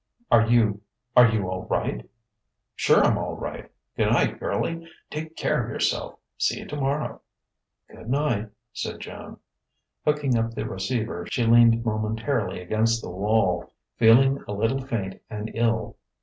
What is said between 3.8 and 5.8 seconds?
Good night, girlie. Take care of